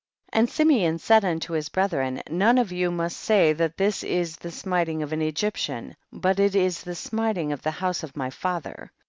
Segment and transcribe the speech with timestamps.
[0.33, 0.39] 44.
[0.59, 4.49] And yimeou said unto his brethren, none of you must say that this is the
[4.49, 8.91] smiting of an Egyptian, but it is the smiting of the house of my father.